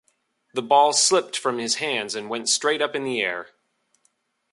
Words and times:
The 0.55 0.63
ball 0.63 0.93
slipped 0.93 1.37
from 1.37 1.59
his 1.59 1.75
hands 1.75 2.15
and 2.15 2.27
went 2.27 2.49
straight 2.49 2.81
up 2.81 2.95
in 2.95 3.03
the 3.03 3.21
air. 3.21 3.49